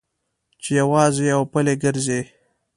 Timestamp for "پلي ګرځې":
1.51-2.19